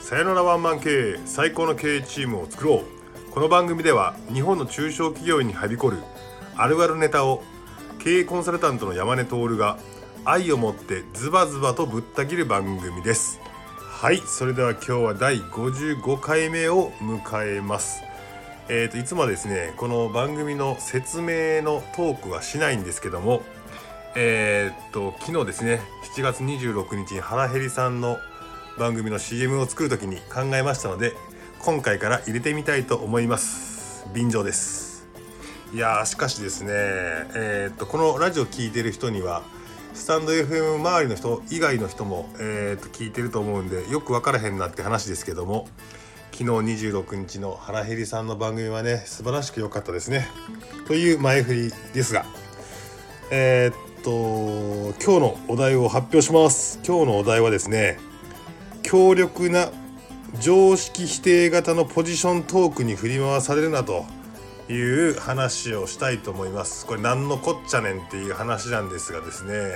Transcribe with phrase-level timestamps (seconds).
[0.00, 3.32] さよならワンマン経営最高の経営チームを作ろう。
[3.32, 5.98] この番組では日本の中小企業にはびこる
[6.56, 7.42] あるあるネタを
[7.98, 9.78] 経営コンサルタントの山根徹が
[10.24, 13.40] 愛を持ってズバズバとぶった切る番組です。
[13.78, 18.02] はいそれでは今日は第55回目を迎えます。
[18.68, 23.42] えーといつもはですねこの番組の説明のトークはしないんですけども
[24.18, 25.82] えー、っと昨日ですね
[26.14, 28.16] 7月26日に原ヘリさんの
[28.78, 31.12] 番組の CM を作る時に考えましたので
[31.60, 34.06] 今回から入れてみたいと思います。
[34.14, 35.06] 便乗です。
[35.74, 39.42] いやーしかしですねえー、っとこのラジオ聴いてる人には
[39.92, 45.68] スタンド FM 周りの人以外の人も、えー、と聞いてると思うんでよく分からへんなって話ですけども
[46.32, 46.44] 昨日
[46.88, 50.26] 26日の原ヘリさんの番組はね素晴らしく良かったですね。
[50.86, 52.24] という前振りですが
[53.30, 56.78] えー、っと今日のお題を発表します。
[56.86, 57.98] 今日のお題はですね
[58.84, 59.72] 強力な
[60.40, 64.04] 常識否定型のポジショントークに振り回されるなと
[64.68, 64.76] い
[65.10, 66.86] う話をしたいと思います。
[66.86, 69.72] これ何のこっちゃねんっていう話なんですがですね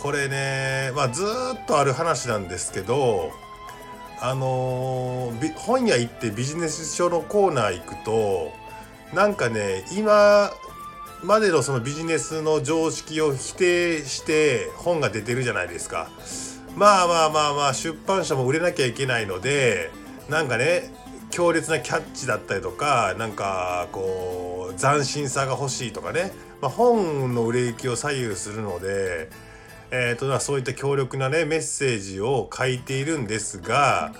[0.00, 3.32] これねまあずっとある話なんですけど
[4.20, 8.52] あのー、本屋行ってビジネス書のコーナー行くと
[9.12, 10.52] なんかね今
[11.22, 16.10] までのそのビジネスの常識を否定して本が出てるじゃないですか。
[16.76, 19.90] まあまあまあまあ出版社も売れなきゃいけないので
[20.28, 20.90] なんかね
[21.30, 29.28] 強烈なキャッチだったりとかなんかこう斬新さが欲しいとかね、まあ、本の売れ行きを左右するので、
[29.90, 34.14] えーと、そういった強力なねメッセージを書いているんですが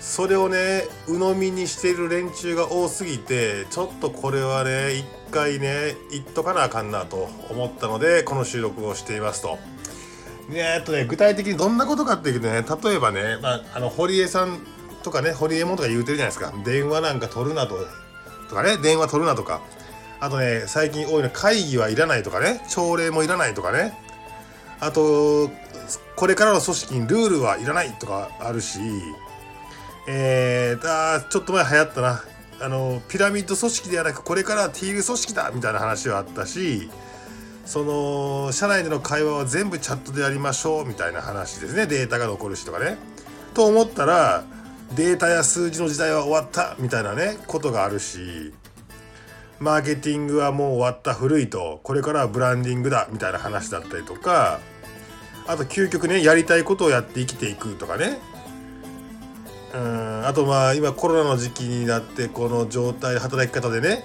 [0.00, 9.58] それをね鵜呑みにしている連中が多すぎてちょっとこれはね一回ね言っとかなあかんなと思ったのでこの収録をしていますと。
[10.52, 14.58] えっとね具体的にどんなことかっていうとね例えばね、まあ、あの堀江さん
[15.02, 16.52] とかね堀江門とか言うてるじゃないですか。
[16.64, 17.76] 電話なんか取るなと
[18.48, 19.62] とかね電話取るなとか。
[20.20, 23.98] あとね最近多いのは会議はいらないとかね朝礼もいらないとかね。
[24.80, 25.50] あと
[26.16, 28.78] これからの組織にルールはいらないとかあるし
[30.06, 32.24] えー、あちょっと前流行ったな。
[32.60, 36.88] あのピラミッド組織ではなくこれからはティール組織だみたいな話はあったし
[37.66, 41.86] その社内での会話は全部チャットでやりましょうみたいな話ですね。
[41.86, 42.96] データが残るしとかね。
[43.54, 44.44] と思ったら
[44.94, 48.52] データや数字の時代は終わったみたいなねことがあるし
[49.58, 54.60] マーケティングはもう終わった古いとこれからはブランディングだみたいな話だったりとか
[55.46, 58.18] あと究極ねやりたいことをやって生きていくとかね。
[59.74, 60.26] うん。
[60.26, 64.04] あとまあ今コロナの時期になってこの状態働き方でね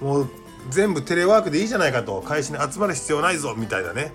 [0.00, 0.30] もう
[0.70, 2.20] 全部テレワークでいいじゃないかと。
[2.22, 4.12] 会社に集まる必要ないぞみたいなね。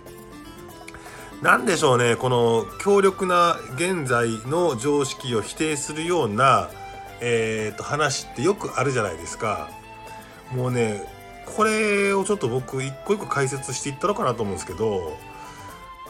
[1.42, 6.72] 何でしょうねこの強力な現在の常識を否定するような、
[7.22, 9.70] えー、と話ってよくあるじゃないですか。
[10.52, 11.06] もうね
[11.46, 15.18] これをちょっと僕一個一個解説していったのかなと思うんですけど、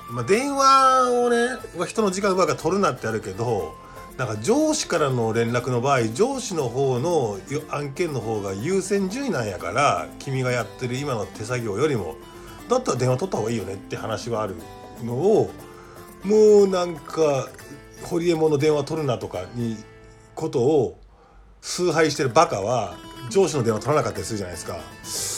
[0.09, 3.75] まあ、電話をね人の時間奪うから取るなってあるけど
[4.18, 7.38] なんか上司からの連絡の場合上司の方の
[7.70, 12.16] 案件の方が優先順位なんやから君がやってる今の手作業よりも
[12.68, 14.56] だったら電話取った方がいいよねって話がある
[15.04, 15.52] のを
[16.24, 17.48] もうなんか
[18.04, 19.78] 堀江門の電話取るなとかに
[20.34, 21.00] ことを
[21.62, 22.96] 崇拝してるバカは
[23.30, 25.37] 上司の電話取らなかったりするじゃないですか。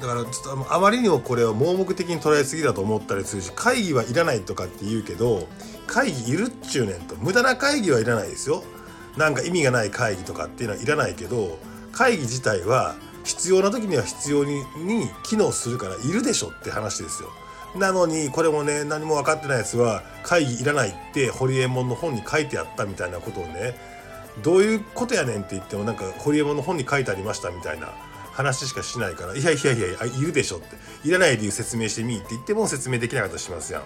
[0.00, 5.48] だからちょっとあまりにもこれを盲目的に捉えすぎだと思ったりするし会議はいらないとかって言うけど
[5.86, 8.62] 会議いるっちゅうねんと無駄な会議はいらないですよ。
[9.16, 11.58] なんか意味がない会議とかっていうのはいらないけど
[11.92, 17.30] 会議自体は必要な時には必要にに機能するからいるでしょって話ですよ。
[17.74, 23.78] なのにこれもね何も分かってないやつは会議いらないって堀エモ門の本に書いてあったみたいなことをね
[24.42, 27.94] どういうことやねんって言ってもなんか堀エモ門の本に書いてありましたみたいな。
[28.36, 30.76] 話しかしないからいやいやいやいるでしょって。
[31.08, 33.82] いらない理由説明してみって言っても説明できなかったりしますやん。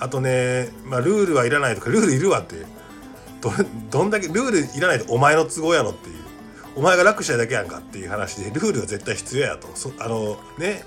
[0.00, 2.56] あとね、まあ、ルールはいらないとかルールいるわって。
[3.40, 3.52] ど
[3.90, 6.16] どんだけルールいらないとお前の都合やろっていう。
[6.74, 9.68] お前が楽したいだけやんかっていう話でルールは絶対必要やと。
[9.74, 10.82] そあのね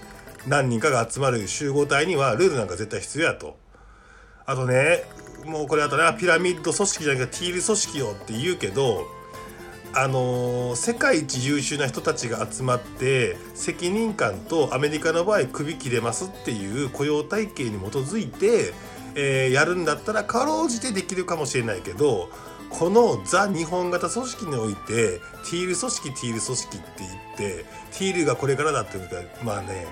[0.47, 3.57] 何人かが集まる集合体にはルールなんか絶対必要やと。
[4.45, 5.03] あとね
[5.45, 9.07] もうこれあとねピラミッド組織じゃなくてティール組織よって言うけど
[9.93, 18.73] あのー、世界一優秀な人たちが集まって責任感とアメリカの場合首切れますっていう雇用体系に基づいて
[19.15, 22.29] えー、やるんだったらかろうじてできるかもしれないけど
[22.69, 29.87] このザ日本型組織においてティール組織ティール組織って言ってティールがこれからだって言うとまあね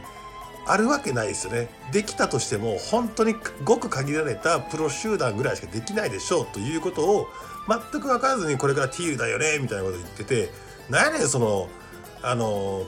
[0.65, 1.67] あるわけないですよね。
[1.91, 7.27] できたとしても本当にごく限られたプロ集団ぐらいしかできないでしょうということを
[7.69, 10.49] 全く分からずにこれからティールだよねみたいなこと言ってて
[10.89, 11.69] 何やねんその
[12.23, 12.85] あの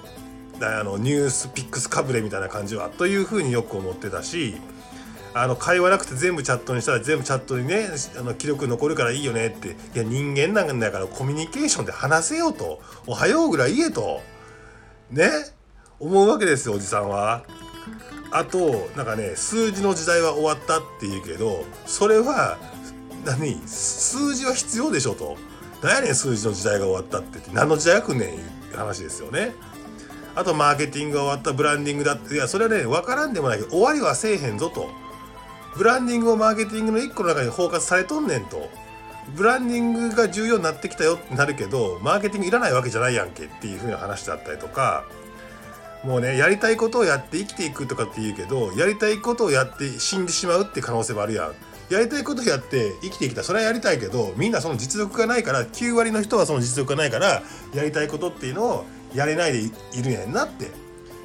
[0.62, 4.56] あのニュースピックスかぶれみたいな感じはというふうによく思ってたし
[5.33, 7.88] あの会話なくて全部チャットにしたら全部チャットにね
[8.18, 14.22] あの記録残るからいいよねっていや人間なんだからコミュニケーションで話せよとおはようぐらい言えと
[15.10, 15.30] ね
[16.00, 17.44] 思うわけですよおじさんは。
[18.33, 22.57] あとなんかね数字の時代は終わったって言うけどそれは
[23.25, 23.56] 何？
[23.68, 25.38] 数字は必要でしょと。
[25.81, 27.39] 何やねん数字の時代が終わったって。
[27.53, 28.29] 何の時代が来んねん？
[28.29, 28.33] い
[28.73, 29.53] う話ですよね。
[30.35, 31.53] あとマーケティングが終わった。
[31.53, 32.35] ブランディングだって。
[32.35, 34.89] いやそれはね分からんでもないけど終わりはせえへんぞと。
[35.75, 38.69] ブランディングをマーケティングの一個の中に包括されとんねんと。
[39.35, 45.06] ブランディングが重要になってきたよってなるけどマーケティングいらないわけじゃないやんけっていう風な話だったりとか。
[46.03, 51.53] もうねやりたいことをやって生きていくとかって言うけどやりたいことをやって死んでしまうって可能性もあるやん。
[51.92, 57.44] やりたいことやって生きてきたそれはやりたいけどみんなその実力がないから9割の人はその実力がないから
[57.74, 59.72] やりたいことっていうのをやれないでい
[60.02, 60.72] るんやんなって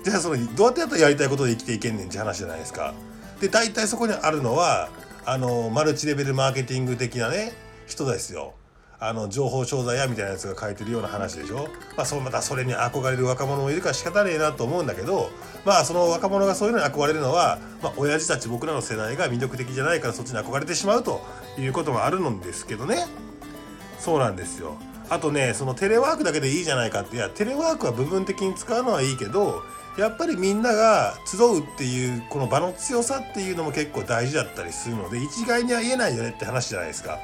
[0.02, 2.94] じゃあそのどうやってやったらやりたいことで生きていけんねんって話じゃないですか。
[3.40, 4.88] で大体そこにあるのは
[5.24, 7.52] あのマルチレベルマーケティング的なね
[7.86, 8.54] 人ですよ。
[8.98, 15.30] あの情報商材屋みたいなやつが書いてるような話でしょ、まあ、そまたそれに憧れる若者もいるから仕方ねえなと思うんだけど
[15.64, 21.20] まあその若者がそういうのに憧れるのは、まあ、親父たち僕らの世代が魅力的じゃないからそっちに憧れてしまうと
[21.58, 23.06] いうこともあるんですけどね。
[23.98, 24.76] そうなんですよ。
[25.08, 29.62] あとねそのテレワークだけでいいじゃないかっていやテレワークは部分的に使うのはいいけど
[29.98, 37.18] やっぱりみんなが集うっていうこの場の強さっていうのも結構大事だったりするので一概には言えないよねって話じゃないですか。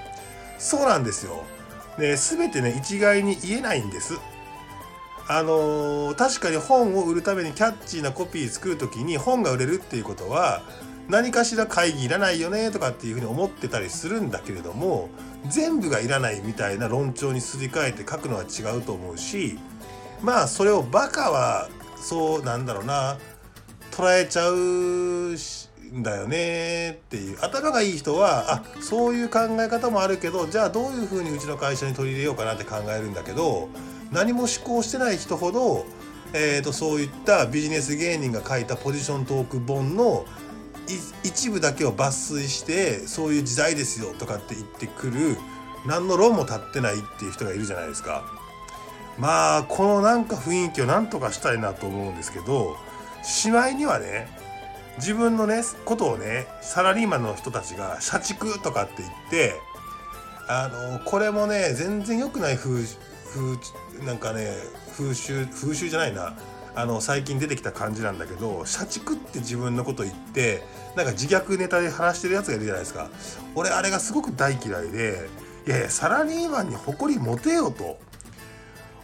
[0.59, 1.45] そうなんですよ。
[1.99, 4.19] で全てね一概に言えないんです。
[5.29, 10.63] あのー、確かに本を売るためにキャッチーなコピー作る時に本が売れるっていうことは
[11.09, 15.11] 何かしら会議いらないよねとかっていうふうに思ってたりするんだけれども
[15.49, 19.59] 全部がいらないみたいな論調にすり替えて書くのは違うと思うし
[20.23, 23.19] まあそれをバカはそうなんだろうな
[23.91, 33.69] 捉えちゃうしんだよねっていう頭がいい人はあそういう考え方もあるけどじゃあどういうふうにうちの会社に取り入れようかなって考えるんだけど
[34.11, 35.87] 何も思考してない人ほど、
[36.35, 40.27] えーと、そういったビジネス芸人が書いたポジショントーク本の
[41.23, 45.37] 一部だけを抜粋してそういう時代ですよとかって言ってくる
[45.87, 48.25] 何の論も立ってないっていう人がいるじゃないですか。
[49.19, 52.77] まあこのなんか雰囲気をなんとかしたいなと思うんですけど
[53.23, 54.42] しまいにはね
[54.99, 59.61] 自分のねことをねサラリーマンの人たちが社畜とかって言って
[60.49, 62.85] あのこれもね全然良くない風
[63.33, 64.53] 風なんかね
[64.97, 66.37] 風習風習じゃないな
[66.75, 70.63] あの最近出てきた感じなんだけど社畜って自分のこと言って
[70.97, 73.11] なんか自虐ネタで話してるやつがいるじゃないですか
[73.55, 75.29] 俺あれがすごく大嫌いで
[75.67, 77.99] いやいやサラリーマンに誇り持てよと。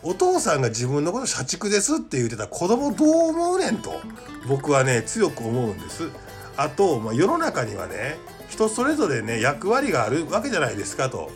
[0.02, 4.00] お父さんが自分のこと社畜ですって言ってた子供どう思うねんと
[4.46, 6.08] 僕はね強く思うんです。
[6.56, 8.16] あと、まあ、世の中にはね
[8.48, 11.30] 人それぞれね役割があるわけじゃないですかと。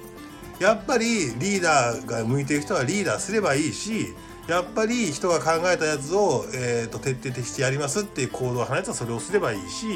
[0.60, 4.14] やっぱりリーダーが向いてる人はリーダーすればいいし
[4.46, 9.86] やっぱり人が考えたやつを、えーと、徹底的してやりますっていう行動を放つとそれをすればいいし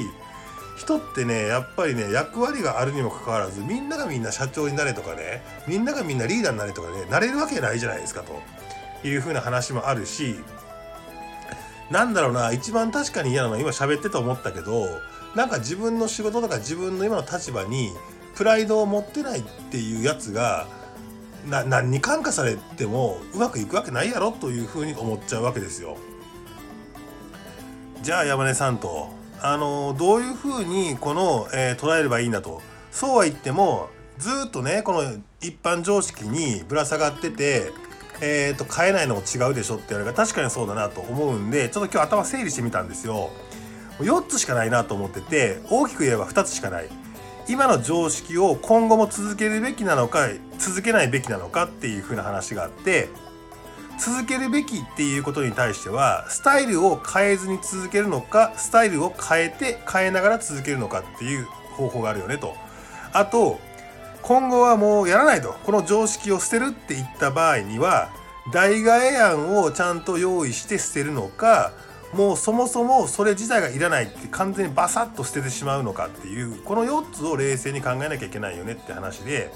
[0.76, 10.36] 人ってねやっぱりね役割があるにもかかわらずみんながみんな社長になれとかねみんながみんなリーダーになれとかねなれるわけないじゃないですかというふうな話もあるし
[11.91, 14.86] なんだろうな一番確かに嫌なのは今喋ってて思ったけど
[15.34, 17.93] なんか自分の仕事とか自分の今の立場に
[18.34, 20.67] プライドを持ってないっていうやつが
[21.48, 25.96] な何に感化されてもうまくいくわけないやろというふうに思っちゃうわけですよ。
[28.03, 29.10] じゃあ山根さんと
[29.48, 33.88] あのどういうふうにこの、えー、捉えればいいんだとそうは言っても
[34.19, 35.03] ずっとねこの
[35.41, 37.70] 一般常識にぶら下がってて、
[38.20, 43.31] えーと、変えないのも違うでしょって言われたら確かにそうだなと思うんでちょっと今日頭整理してみたんですよ。
[44.00, 46.88] 4つしかないなと思ってて大きく言えば2つしかない。
[47.48, 53.08] 今の常識を今後も続けるべきなのか続けないべきなのかっていう風な話があって
[53.98, 62.55] 続けるべきっていうことに対してはスタイルを変えずに続けるのかスタイルを変えて変えながら続けるのかっていう方法があるよねと。
[63.12, 63.58] あと
[64.22, 68.10] 今後はもうやらないとこの常識を捨てるって言った場合には
[68.53, 71.72] 代替え案をちゃんと用意して捨てるのか
[72.12, 79.53] もうそもそもそれ自体がいらないって完全にバサッと捨ててしまうのかっていうこの4つを冷静に考えなきゃいけないよねって話で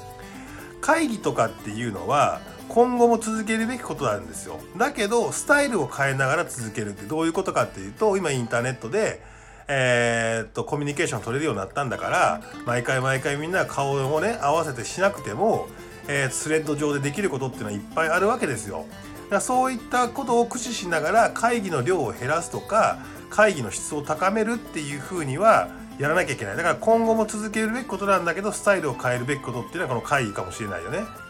[0.81, 9.21] 会議とかっていうのは今後も続けるべきことなんですよだけどスタイルを変えながら続けるってどういうことかっていうと今インターネットで
[9.67, 15.69] えー、っとコミュニケーション取れるようになったんだから毎回毎回みんな顔をね合わせてしなくても、
[16.09, 18.87] えー、スレッド上でできることっていうのはいっぱいあるわけですよ。
[19.25, 22.99] だからそういったことを駆使しながら会議の量を減らすとか
[23.31, 31.30] 会議の質を高めるっていうふうにはやらなきゃいけないだから今後も続けるべきことなんだけどスタイルを変えるべきことっていうのはこの会議かもしれないよね。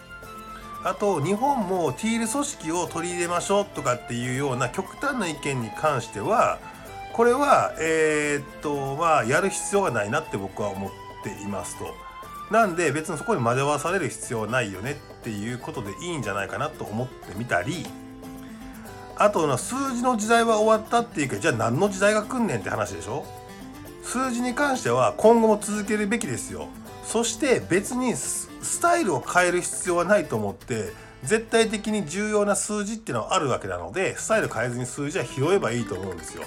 [0.83, 6.59] あと日本もティール組織を取り入れましょうとかっていうような極端な意見に関しては
[7.13, 10.91] これはえ、っとまあやる必要がないなって僕は思っ
[11.23, 11.95] ていますと。
[12.51, 17.87] なんで別にそこに惑わされる必要はないよねっていうことでいいんじゃないかなと思ってみたり
[19.17, 23.25] あと数字の時代は終わったっていうかじゃあ何の時代が来んねんって話でしょ？
[24.03, 26.67] 数字に関しては今後も続けるべきですよ
[27.05, 28.15] そして別に
[28.62, 30.93] スタイルを変える必要はないと思って
[31.25, 36.45] 絶対的に重要な数字っていうのはあるわけなのでスタイル変えずに数字は拾えばいいと思うんですよ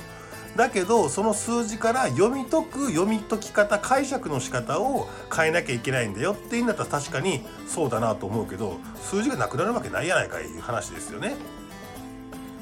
[0.55, 11.35] だけどその数字から読み解く読み解き方解釈の仕方を変えなきゃいけないんだよっていうんだったら確かにそうだなと思うけど数字がなくなるわけないやないかいう話ですよね。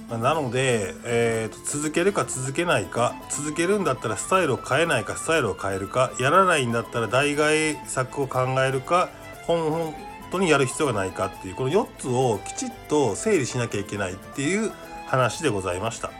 [0.09, 9.09] なので、えーと、続けるか続けないか続けるんだったらスタイルを変えないかスタイルを変えるかやらないんだったら代替策を考えるか
[9.57, 9.95] 本
[10.31, 14.71] 当にやる必要がないかっていうこの4つをきちっと整理しなきゃいけないっていう
[15.07, 16.11] 話でございました。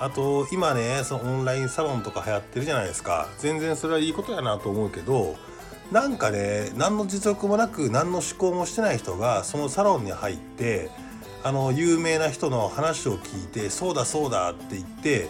[0.00, 5.36] あと今ねそのオンラインサロンとか流行ってるじゃないですか全然それはいいことやなと思うけど
[5.92, 10.90] なんかね何の実力もなく何の思考もしてない人がそのサロンに入って
[11.44, 15.28] あの有名な人の話を聞いてそうだそうだって言って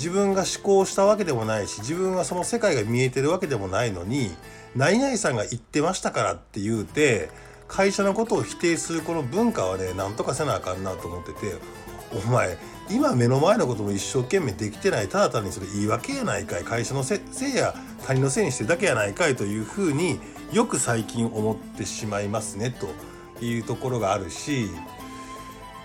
[0.00, 4.30] 自分が思考したわけでもないし自分はその世界が見えてるわけでもないのに
[4.74, 7.28] 何々さんが言ってましたからって言うて
[7.68, 11.54] 会社のことを否定するこの文化はねなんとかせなあかんなと思ってて
[12.14, 12.56] お前
[12.90, 17.74] 今目の前のことも一生懸命できてないただ単にそれ言い訳やないかい会社のせいや
[18.06, 20.18] 他人のせいにしてるだけやないかいというふうに
[20.50, 24.70] よく最近思ってしまいますねというところがあるし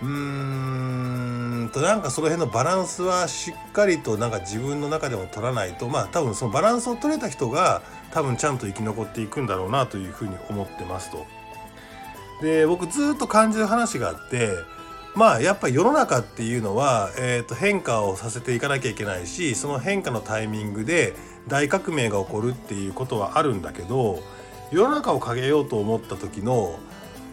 [0.02, 11.26] うーんとなんかその辺のバランスはしっかりとなんか自分の中でも取らないとまあ多分そのバランスを取れた人が多分ちゃんと生き残っていくんだろうなというふうに思ってますと。
[12.42, 14.50] で僕ずっと感じる話があって
[15.14, 21.14] まあやっぱり世の中っていうのは、えー、と変化をさせていかなきゃいけないしその変化のタイミングで
[21.48, 24.22] 大革命が起こるっていうことはあるんだけど
[24.70, 26.78] 世の中を変えようと思った時の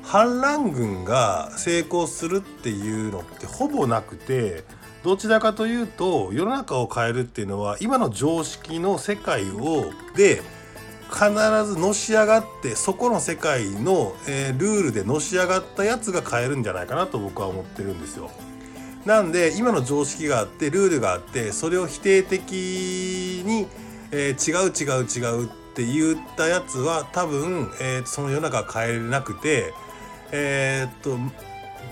[0.04, 4.64] 反乱軍が成功するっていうのってほぼなくて
[5.04, 10.42] どちらかというと世の中を変えるっていうのは今の常識の世界をで
[11.10, 11.30] 必
[11.66, 18.32] ずのし上がってそこの世界の、えー、ルールでのし上がったやつが変えるんじゃないかなと僕は思ってるんですよ。
[19.06, 22.54] なんで今の常識があってルールがあってそれを否定的
[23.46, 23.68] に、
[24.12, 29.74] えー、違う違う違うって言ったやつは多分、えー、その世の中変えれなくて
[30.36, 31.18] えー、っと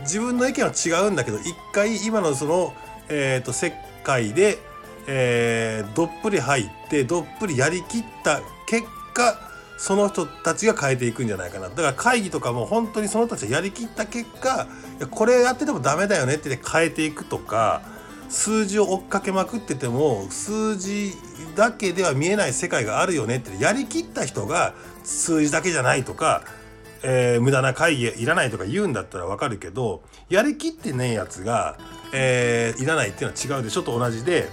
[0.01, 2.74] 自分の意見は違うんだけど一回今のその、
[3.07, 3.71] えー、っと世
[4.03, 4.57] 界で、
[5.07, 9.39] えー、どっぷり入ってどっぷりやりきった結果
[9.77, 11.69] その人たちが変えていくんじゃないかな。
[11.69, 14.67] だから会議とかも本当にその人たちがやりきった結果
[15.12, 17.83] これやっててもダメだよねって変えていくとか
[18.29, 21.13] 数字を追っかけまくってても数字
[21.55, 26.43] だけでは見えない世界があるよねってやりきった人が数字だけじゃないとか、
[27.03, 31.77] えー、無駄な会議いらないとか言うんだったらわかるけどやりきってねえやつが、
[32.13, 34.50] えー、いらないっていうのは違うでしょと同じで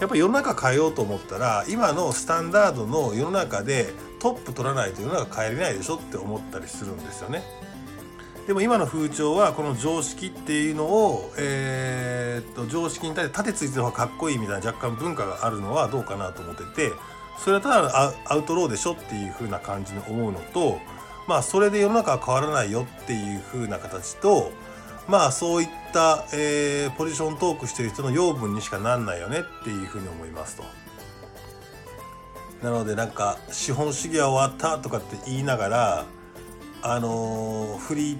[0.00, 3.88] やっぱり世の中変えようと思ったら今のスタンダードの世の中で
[4.20, 7.42] トップ取らないと世の中変えれないでしょって思ったりするんですよね。
[8.46, 16.92] でも今の風潮はこの常識っていうのを、えー、っと常識に対して盾ついてる方がかっこいいみたいな若干文化があるのはどうかなと思ってて
[17.38, 20.78] それはただアウトローでしょっていう風な感じに思うのと
[21.26, 24.52] まあそれで世の中は変わらないよっていう風な形と
[25.08, 30.64] まあそういった、えー、ポジショントークしてる人の養分にしかなんないよねっていうふうに思いますと。
[32.62, 36.04] なのでなんか資本主義は終わったとかって言いながら
[36.82, 38.18] あのー、フリー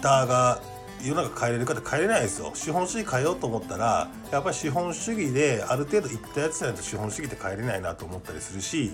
[0.00, 0.62] ターが
[1.02, 8.92] 世の中変えれるかって変えれないですよ資本主義変えようと思ったらやっぱり資本主義である程度いったやつじゃないと資本主義って変えれないなと思ったりするし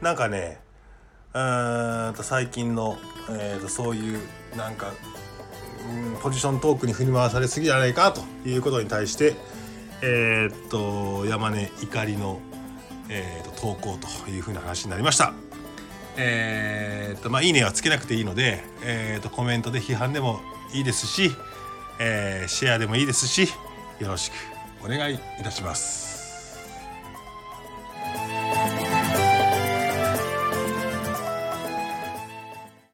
[0.00, 0.60] なんかね
[1.36, 2.96] うんと最近の、
[3.28, 4.20] えー、とそういう
[4.56, 4.92] なんか
[6.22, 9.36] ポジショントークに振り回されすぎじゃないかということに対して
[10.02, 12.40] えー、っと山根怒りの、
[13.10, 15.34] えー、と投稿というふうな話になりました。
[16.18, 20.40] えー、とまあいいねはつけなくていいので、えー、とコメントで批判でも
[20.72, 21.30] いいですし、
[22.00, 23.48] えー、シェアでもいいですし
[24.00, 24.34] よろしく
[24.82, 26.05] お願いいたします。